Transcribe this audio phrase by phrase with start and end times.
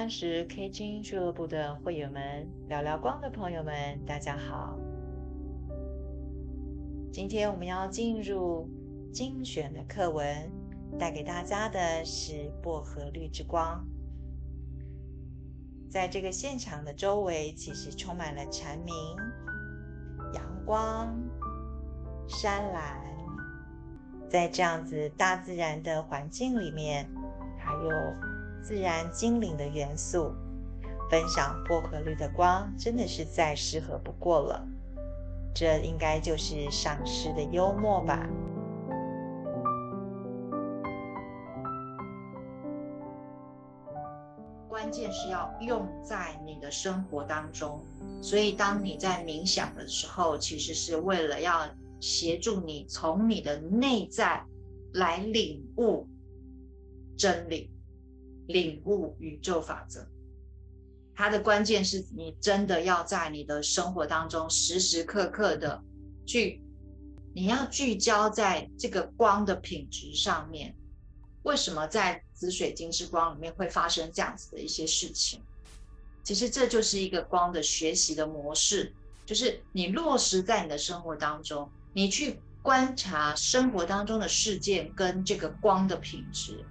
[0.00, 4.74] 三十 K 金俱乐部的会员们，聊聊光的朋友们，大家好。
[7.12, 8.66] 今天我们要进入
[9.12, 10.50] 精选的课文，
[10.98, 13.86] 带给大家的是薄荷绿之光。
[15.90, 18.94] 在这个现场的周围，其实充满了蝉鸣、
[20.32, 21.14] 阳光、
[22.26, 23.04] 山岚。
[24.30, 27.06] 在这样子大自然的环境里面，
[27.58, 28.29] 还有
[28.62, 30.32] 自然精灵的元素，
[31.10, 34.66] 分享薄荷绿的光，真的是再适合不过了。
[35.52, 38.28] 这应该就是上师的幽默吧。
[44.68, 47.84] 关键是要用在你的生活当中，
[48.22, 51.68] 所以当你在冥想的时候，其实是为了要
[52.00, 54.42] 协助你从你的内在
[54.94, 56.08] 来领悟
[57.18, 57.70] 真理，
[58.52, 60.06] 领悟宇宙法则。
[61.14, 65.82] 它的关键是你真的要在你的生活当中时时刻刻的
[66.24, 66.62] 去，
[67.34, 70.74] 你要聚焦在这个光的品质上面。
[71.42, 75.40] 为什么在紫水晶之光里面会发生这样子的一些事情？
[76.22, 78.92] 其实这就是一个光的学习的模式，
[79.26, 86.64] 就是你落实在你的生活当中，你去观察生活当中的事件跟这个光的品质。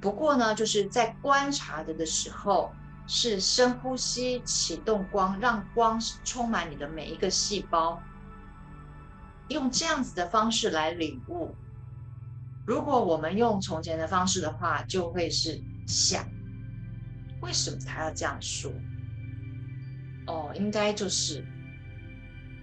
[0.00, 2.72] 不过呢，就是在观察的的时候。
[3.12, 8.00] 是深呼吸，启动光，让光充满你的每一个细胞。
[9.48, 11.52] 用这样子的方式来领悟。
[12.64, 16.24] 如果我们用从前的方式的话，就会是想，
[17.40, 18.70] 为什么他要这样说？
[20.28, 21.44] 哦，应该就是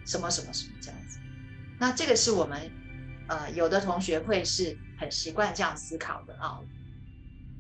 [0.05, 1.19] 什么什么什么这样子。
[1.77, 2.71] 那这个是我们
[3.27, 6.61] 呃有的同学会是很习惯这样思考的啊。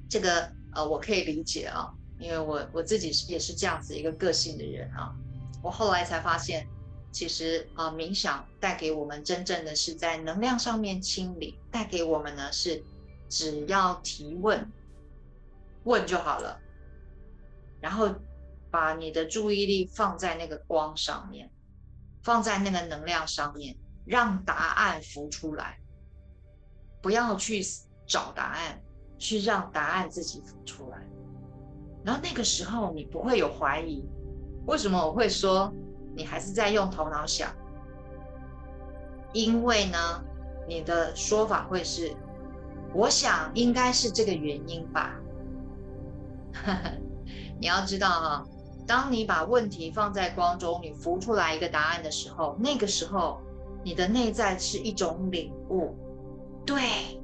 [0.09, 1.93] 这个呃我可以理解啊。
[2.19, 5.13] 因为我我自己是也是这样子一个个性的人啊，
[5.61, 6.67] 我后来才发现，
[7.11, 12.83] 其实啊冥想带给我们真正的是在能量上面清理，带给我们呢是
[13.29, 14.67] 只要提问，
[15.83, 16.59] 问就好了，
[17.79, 18.15] 然后
[18.71, 21.51] 把你的注意力放在那个光上面，
[22.23, 25.77] 放在那个能量上面，让答案浮出来，
[26.99, 27.63] 不要去
[28.07, 28.81] 找答案，
[29.17, 30.97] 去让答案自己浮出来。
[32.03, 34.03] 然后那个时候你不会有怀疑，
[34.65, 35.73] 为什么我会说
[36.15, 37.49] 你还是在用头脑想？
[39.33, 39.97] 因为呢，
[40.67, 42.15] 你的说法会是，
[42.93, 45.15] 我想应该是这个原因吧。
[47.59, 48.45] 你要知道哈，
[48.87, 53.41] 当你把问题放在光中，你浮出来一个答案的时候，那个时候
[53.83, 55.93] 你的内在是一种领悟，
[56.65, 57.16] 对，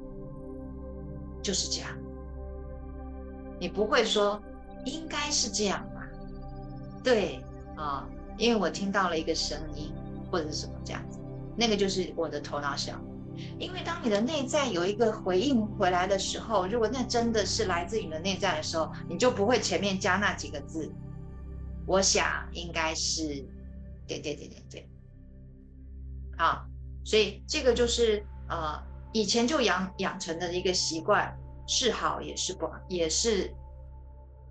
[1.44, 1.90] 就是这样。
[3.60, 4.42] 你不会说。
[4.86, 6.06] 应该是这样吧，
[7.02, 7.42] 对
[7.74, 8.06] 啊，
[8.36, 9.90] 因为我听到了一个声音
[10.30, 11.18] 或者是什么这样子，
[11.56, 13.02] 那个就是我的头脑想。
[13.58, 20.92] 因为当你的内在有一个回应回来的时候，如果那真的是来自你的内在的时候，你就不会前面加那几个字。
[21.86, 23.22] 我想应该是，
[24.06, 24.88] 对对对对对，
[26.36, 26.66] 好，
[27.04, 28.78] 所以这个就是呃
[29.14, 31.34] 以前就养养成的一个习惯，
[31.66, 33.50] 是好也是不好，也是。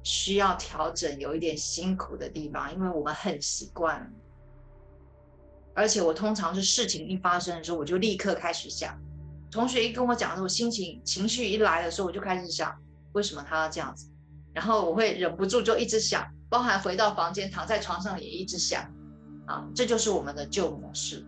[0.06, 4.14] 需要调整，有一点辛苦的地方，因为我们很习惯。
[5.74, 9.00] 而且我通常是事情一发生的时候，我就立刻开始想。
[9.50, 12.78] 同学一跟我讲的时候，心情情绪一来的时候，我就开始想，
[13.14, 14.10] 为什么他要这样子？
[14.52, 18.84] 然后我会忍不住就一直想，包含回到房间躺在床上也一直想。
[19.46, 21.26] 啊，这就是我们的旧模式。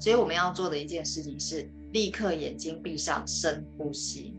[0.00, 4.36] 所以我们要做的一件事情是，立刻眼睛闭上，深呼吸。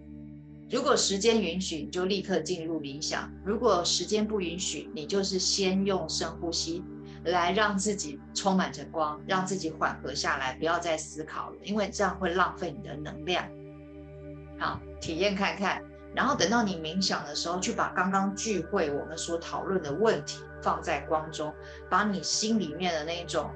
[0.69, 6.83] 如果时间允许，你就立刻进入冥想；如果时间不允许，你就是先用深呼吸
[7.25, 13.43] 来让自己充满着光，让自己缓和下来，不要再思考了，因为这样会浪费你的能量。
[14.59, 15.83] 好，体验看看，
[16.15, 21.51] 然后等到你冥想的时候，去把刚刚聚会我们所讨论的问题放在光中，
[21.89, 23.49] 把你心里面的那种。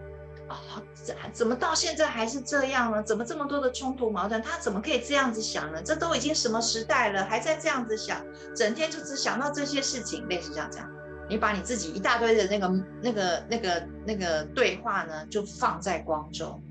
[0.94, 3.01] 怎怎么到现在还是这样呢？
[3.01, 4.42] 怎么这么多的冲突矛盾？
[4.42, 5.81] 他怎么可以这样子想呢？
[5.81, 8.24] 这都已经什么时代了，还在这样子想，
[8.56, 10.90] 整天就只想到这些事情，类似这样这样。
[11.30, 16.62] 你把你自己一大堆的那个、那个、那个、那个对话呢，就放在光中，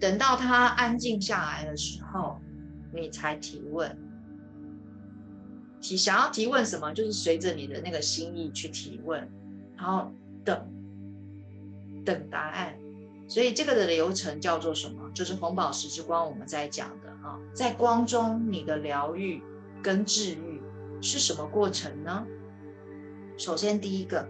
[0.00, 2.38] 等到他安静下来的时候，
[2.92, 3.96] 你才提问。
[5.80, 9.30] 提想要提问什么，就是随着你的那个心意去提问，
[9.76, 10.12] 然后
[10.44, 10.74] 等。
[12.08, 12.74] 等答案，
[13.26, 15.10] 所以这个的流程叫做什么？
[15.12, 19.42] 就是红宝石之光，我们在讲的啊，在光中你的疗愈
[19.82, 20.62] 跟治愈
[21.02, 22.26] 是什么过程呢？
[23.36, 24.26] 首先，第一个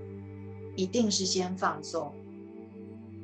[0.75, 2.13] 一定是先放松，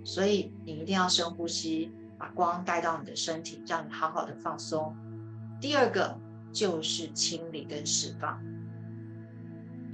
[0.04, 4.94] 所以你一定要深呼吸，把光带到你的身体，让你好好的放松。
[5.60, 6.16] 第二个
[6.52, 8.40] 就是清理跟释放，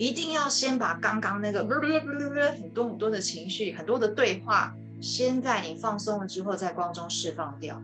[0.00, 7.82] 一定要先把刚刚那个 很多很多的情绪、很多的对话，先在你放松了之后，在光中释放掉。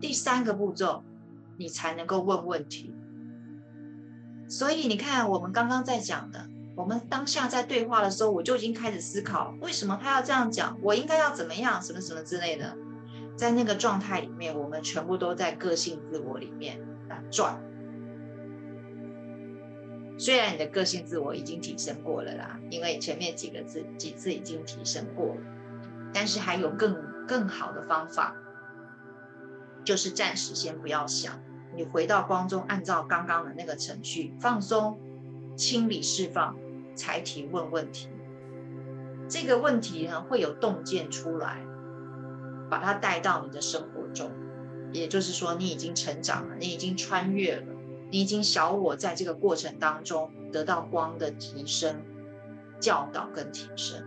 [0.00, 1.04] 第三个步骤，
[1.58, 2.94] 你才能够问问题。
[4.48, 6.48] 所以你看，我们刚刚在讲的。
[6.74, 10.78] 我们当下在对话的时候，我就已经开始思考，为什么他要这样讲？
[10.80, 11.82] 我应该要怎么样？
[11.82, 12.74] 什么什么之类的。
[13.36, 17.60] 在那个状态里面，我们全部都在个性自我里面打转。
[20.18, 25.40] 虽然你的个性自我已经提升过了啦，因为前面几个字几次已经提升过了，
[26.12, 26.96] 但是还有更
[27.26, 28.34] 更好的方法，
[29.84, 31.40] 就是暂时先不要想，
[31.74, 34.98] 你回到光中，按照刚刚的那个程序放松、
[35.56, 36.56] 清理、释放。
[36.98, 38.08] 才提问问题，
[39.28, 41.62] 这个问题呢会有洞见出来，
[42.70, 44.30] 把它带到你的生活中，
[44.94, 47.66] 也就是说你已经成长了，你已经穿越了，
[48.10, 52.02] 你已经小我在这个过程当中得到光的提升、
[52.80, 54.02] 教导跟提升，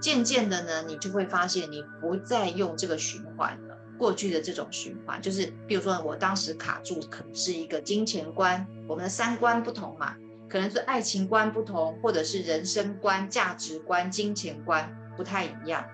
[0.00, 10.14] 渐渐的呢，你就会发现你不再用这个循环了，过去的这种循环，就是比如说我当时卡住，可能是一个金钱观，我们的三观不同嘛。
[10.48, 15.84] 可能是爱情观不同，或者是人生观、价值观、金钱观不太一样，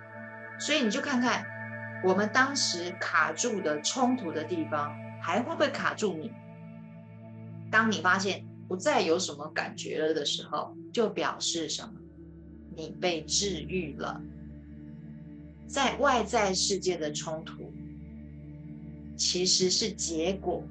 [0.59, 1.45] 所以你就看看
[2.03, 6.33] 我们当时卡住的冲突的地方，还会不会卡住你？
[7.76, 11.93] 当你发现不再有什么感觉了的时候，就表示什么？
[12.75, 14.19] 你被治愈了。
[15.67, 17.70] 在外在世界的冲突，
[19.14, 20.64] 其实是结果。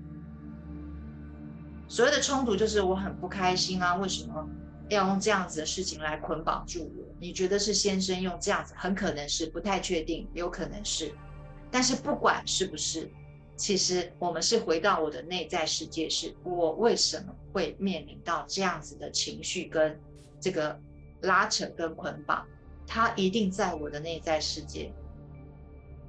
[1.88, 4.44] 所谓的冲突就是我很不开心啊，为什么
[4.90, 7.06] 要用这样子的事情来捆绑住我？
[7.20, 11.14] 你觉得是先生用这样子，很可能是不太确定，有可能是，
[11.70, 13.08] 但是不管是不是，
[13.58, 19.98] 其实我们是回到我的内在世界，是我为什么会面临到这样子的情绪跟
[20.40, 20.78] 这个
[21.22, 22.46] 拉扯跟捆绑？
[22.86, 24.94] 它一定在我的内在世界，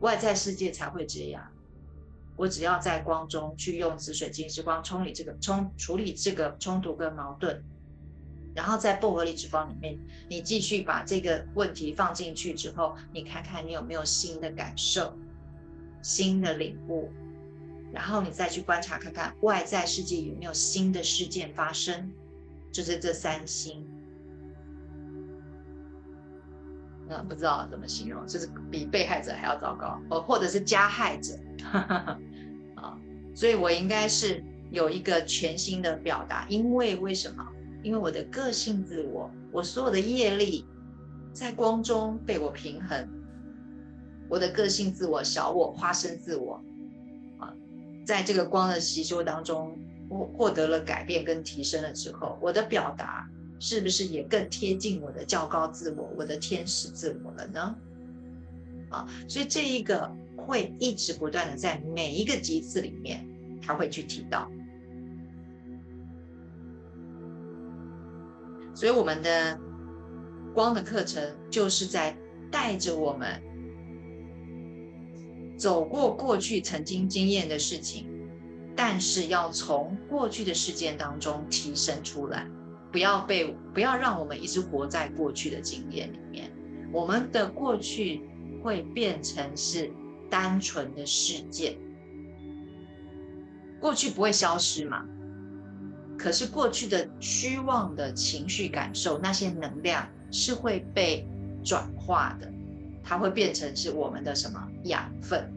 [0.00, 1.46] 外在世界才会这样。
[2.36, 7.62] 我只要在光中去用紫水晶之光冲理这个冲处理这个冲突跟矛盾，
[8.54, 9.98] 然后在薄荷粒之光里面，
[10.28, 15.16] 你继续把这个问题放进去之后，你看看你有没有新的感受、
[16.02, 17.10] 新的领悟，
[17.96, 22.12] 然后你再去观察看看外在世界有没有新的事件发生，
[22.70, 23.82] 就是这三星。
[27.08, 31.38] 那不知道怎么形容，就是比被害者还要糟糕，哦，或者是加害者。
[32.74, 32.98] 啊，
[33.34, 37.42] 所以我应该是有一个全新的表达，因为为什么？
[37.82, 40.66] 因为我的个性自我，我所有的业力
[41.32, 43.08] 在光中被我平衡，
[44.28, 46.62] 我的个性自我、小我、化身自我，
[48.06, 49.76] 在这个光的吸收当中，
[50.08, 53.28] 我获得了改变跟提升了之后，我的表达
[53.60, 57.76] 是不是也更贴近我的较高自我、我的天使自我了呢？
[58.88, 60.10] 啊，所以这一个。
[60.38, 63.26] 会一直不断的在每一个级次里面，
[63.60, 64.48] 他会去提到，
[68.72, 69.58] 所以我们的
[70.54, 72.16] 光的课程就是在
[72.48, 73.42] 带着我们
[75.56, 78.08] 走过过去曾经经验的事情，
[78.76, 82.46] 但是要从过去的事件当中提升出来，
[82.92, 86.50] 不要被不要让我们一直活在过去的经验里面，
[86.92, 88.22] 我们的过去
[88.62, 89.90] 会变成是。
[90.28, 91.76] 单纯的事件，
[93.78, 95.06] 过去不会消失嘛？
[96.18, 101.24] 可是过去的虚妄的情绪感受，那些能量是会被
[101.62, 102.52] 转化的，
[103.08, 105.48] 它会变成是我们的什么养分？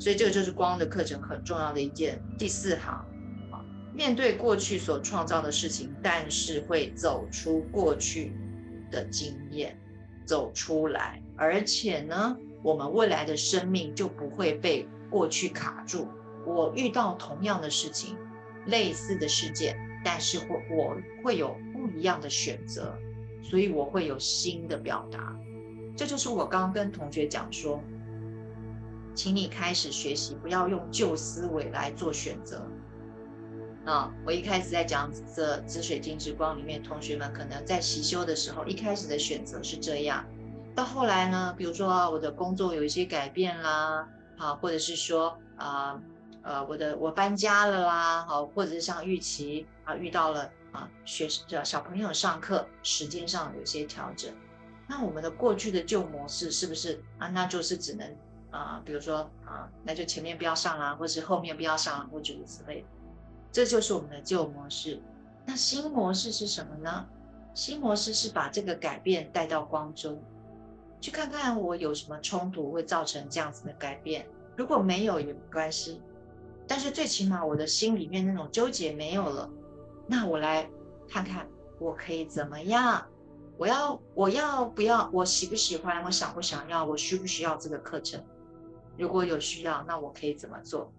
[0.00, 2.20] 所以这个就是光的课程很重要的一件。
[2.36, 3.06] 第四行
[3.52, 8.32] 啊，面对过去所创造的事情，但是会走出过去
[8.90, 9.78] 的经验，
[10.26, 12.36] 走出来，而且呢？
[12.60, 16.08] 我们未来的生命就不会被过去卡住。
[16.44, 18.16] 我遇到同样的事情、
[18.66, 22.92] 类似的事件，但是会我会有不一样的选择，
[23.44, 25.38] 所以我会有新的表达。
[25.98, 27.82] 这就是我刚刚跟同学讲说，
[29.16, 32.62] 请你开始学习，不要用旧思维来做选择。
[33.84, 40.24] 啊，我一开始在讲这紫水晶之光里面，同学们可能在习修的时候，一开始的选择是这样。
[40.72, 46.00] 到后来呢，比如说我的工作有一些改变啦，好，或者是说啊，
[46.42, 54.30] 呃，我的我搬家了啦，好，或者是像预期啊遇到了啊学生小朋友上课时间上有些调整，
[54.88, 57.28] 那我们的过去的旧模式是不是啊？
[57.28, 58.16] 那就是只能
[58.50, 62.84] 啊，比如说啊，那就前面不要上啦，或是后面不要上，或诸如此类，
[63.52, 65.00] 这就是我们的旧模式。
[65.44, 67.06] 那新模式是什么呢？
[67.52, 70.22] 新模式是把这个改变带到光中，
[71.00, 74.26] 去看看我有什么冲突会造成这样子的改变。
[74.56, 76.00] 如果没有也没关系，
[76.66, 79.50] 但是最起码我的心里面那种纠结没有了。
[80.06, 80.68] 那我来
[81.08, 81.46] 看看
[81.78, 83.06] 我可以怎么样？
[83.58, 85.10] 我要我要不要？
[85.12, 86.02] 我喜不喜欢？
[86.04, 86.84] 我想不想要？
[86.84, 88.22] 我需不需要这个课程？
[88.96, 90.92] 如果有需要，那我可以怎么做？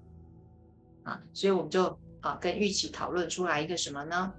[1.03, 4.33] 啊，所以我们就啊跟玉琪讨论出来一个什么呢？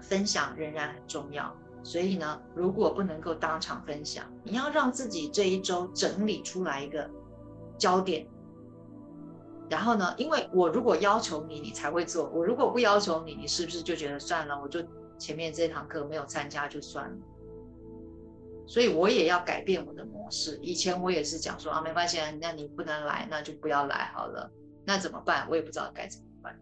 [0.00, 1.52] 分享仍然很重要。
[1.82, 7.10] 所以呢，如果不能够当场分享，你要让自己这一周整理出来一个
[7.76, 8.26] 焦点。
[9.68, 14.58] 然后呢，因为我如果要求你，你才会做；我如果不要求你，你是不是就觉得算了？
[14.62, 14.80] 我就
[15.18, 17.16] 前面这堂课没有参加就算了。
[18.66, 20.58] 所以我也要改变我的模式。
[20.62, 24.50] 以前我也是讲说啊，没关系，那你不能来，那就不要来好了。
[24.86, 25.46] 那怎么办？
[25.50, 26.58] 我也不知道该怎么办。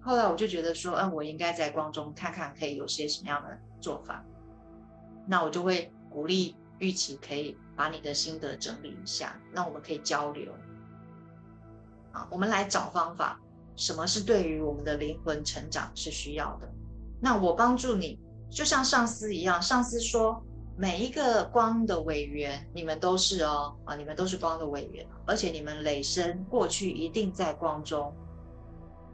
[0.00, 4.24] 后来我就觉得说，嗯，我应该在光中看看可以有些什么样的做法。
[5.26, 10.52] 那我就会鼓励玉琪可以把你的心得整理一下，那我们可以交流。
[12.12, 13.40] 啊，我们来找方法，
[13.74, 16.68] 什么是对于我们的灵魂成长是需要的？
[17.24, 18.18] 那我帮助你，
[18.50, 20.44] 就像上司一样，上司说
[20.76, 28.12] 每一个光的委员，你们都是哦，啊，你们都是光的委员，而且你们累生过去一定在光中，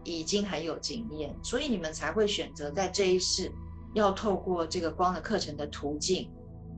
[0.04, 3.52] 已经很有经验，所以你们才会选择在这一世
[3.92, 6.30] 要透过这个光的课程的途径，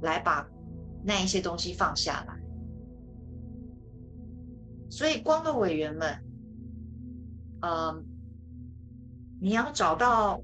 [0.03, 0.45] 来把
[1.05, 2.37] 那一些东西放下来。
[4.91, 6.19] 所以，光的委员们，
[7.63, 8.05] 嗯，
[9.41, 10.43] 你要找到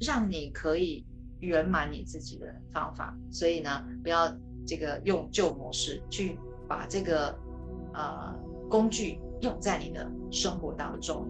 [0.00, 1.04] 让你可以
[1.40, 3.16] 圆满你自己的方法。
[3.30, 4.34] 所以呢，不要
[4.66, 6.38] 这个用旧模式去
[6.68, 7.38] 把这个
[7.94, 8.34] 呃
[8.68, 11.28] 工具用在你的生活当中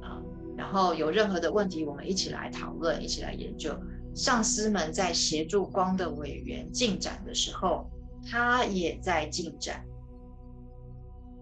[0.00, 0.20] 啊。
[0.56, 3.74] 然后有任何的问题，我们一起来讨论，一起来研究。
[4.14, 7.88] 上司们在协助光的委员进展的时候。
[8.30, 9.82] 他也在进展。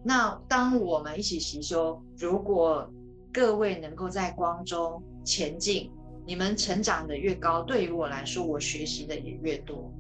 [0.05, 2.89] 那当我们一起习修，如果
[3.33, 5.91] 各位能够在光中前进，
[6.27, 9.93] 你们成长的越高，对于我来说，我学习的也越多。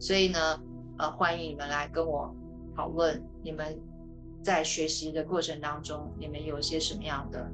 [0.00, 0.60] 所以呢，
[0.98, 2.34] 呃，欢迎你们来跟我
[2.74, 3.78] 讨论，你们
[4.42, 7.50] 在学习的过程当中，你们有些什么样的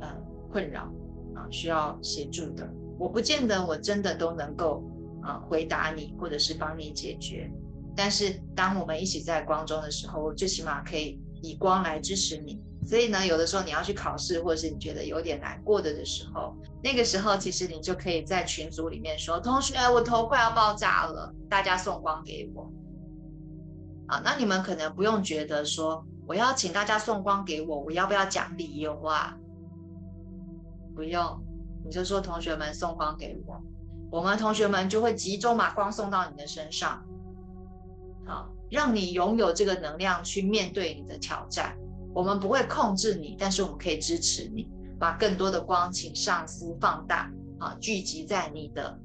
[0.00, 0.08] 呃
[0.50, 0.90] 困扰
[1.34, 2.66] 啊，需要协助的？
[2.98, 4.82] 我不见得我真的都能够。
[5.22, 7.50] 啊，回答你，或者是帮你解决。
[7.96, 12.62] 但是，当我们一起在光中的时候，我最起码可以以光来支持你。
[12.86, 22.70] 所以呢，有的时候你要去考试，或者是你觉得有点难过的的时候，那个时候其实你就可以在群组里面说：“同学，我头快要爆炸了，大家送光给我。”
[24.06, 29.36] 啊，那你们可能不用觉得说我要请大家送光给我，我要不要讲理由啊？
[30.94, 31.42] 不用，
[31.84, 33.60] 你就说同学们送光给我。
[34.12, 37.04] 我们同学们就会集中把光送到你的身上，
[38.24, 41.76] 好，让你拥有这个能量去面对你的挑战。
[42.16, 44.66] 我们不会控制你，但是我们可以支持你，
[44.98, 48.98] 把更多的光请上司放大，啊，聚集在你的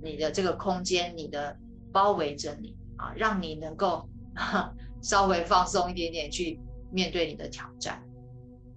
[0.00, 1.56] 你的这个空间，你的
[1.90, 4.08] 包围着你，啊，让你能够
[5.02, 6.60] 稍微放松一点点去
[6.92, 8.00] 面对你的挑战，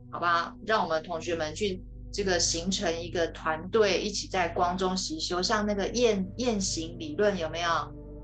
[0.09, 0.55] 好吧？
[0.65, 1.83] 让我们同学们去。
[2.11, 7.69] 这个形成一个团队，一起在光中习修，像那个雁雁行理论有没有？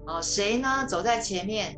[0.06, 1.78] 啊，谁呢走在前面，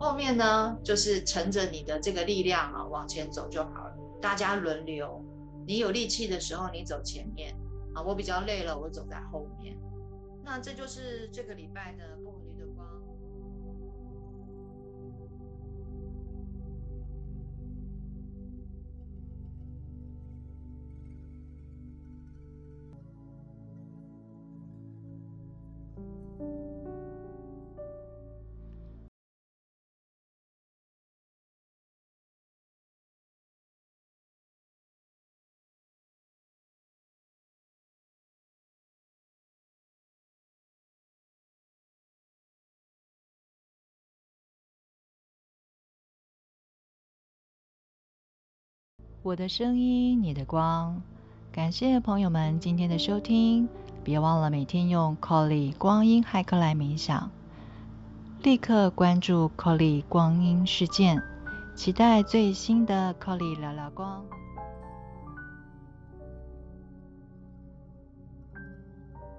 [0.00, 3.94] 后面呢就是乘着你的这个力量啊往前走就好了。
[4.18, 5.22] 大家轮流，
[5.66, 7.54] 你有力气的时候你走前面
[7.94, 9.76] 啊，我比较累了我走在后面。
[10.42, 12.16] 那这就是这个礼拜的
[49.22, 51.02] 我的声音，你的光。
[51.52, 53.68] 感谢朋友们今天的收听，
[54.02, 57.30] 别忘了每天用 c o l l y 光阴骇客来冥想。
[58.42, 61.22] 立刻关注 Colly 光阴事件，
[61.74, 64.24] 期待最新的 Colly 聊聊光。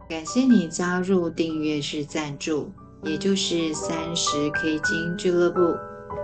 [0.08, 2.70] 感谢你加入订阅式赞助，
[3.02, 5.60] 也就是三十 K 金俱乐部。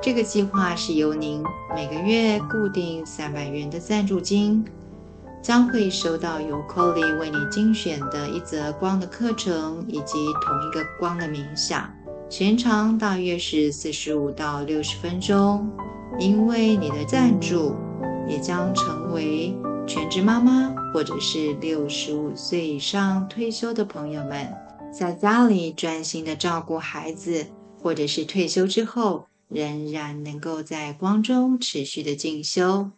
[0.01, 1.43] 这个计划是由您
[1.75, 4.65] 每个月固定三百元的赞助金，
[5.41, 11.89] 将会收到由 Colly 为你精选的一则光的课程，以及同一个光的冥想，
[12.29, 15.69] 全长大约是四十五到六十分钟。
[16.19, 17.75] 因为你的赞助，
[18.27, 20.73] 也将成为全职妈妈。
[20.93, 24.51] 或者是六十五岁以上退休的朋友们，
[24.91, 27.45] 在家里专心的照顾孩子，
[27.83, 32.91] 或者是退休之后仍然能够在光中持续的进修，